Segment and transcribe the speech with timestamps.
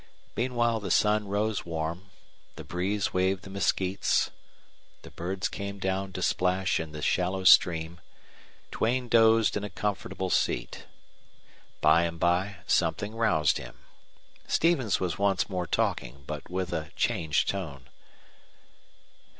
[0.35, 2.09] Meanwhile the sun rose warm;
[2.55, 4.31] the breeze waved the mesquites;
[5.03, 8.01] the birds came down to splash in the shallow stream;
[8.71, 10.87] Duane dozed in a comfortable seat.
[11.81, 13.75] By and by something roused him.
[14.47, 17.87] Stevens was once more talking, but with a changed tone.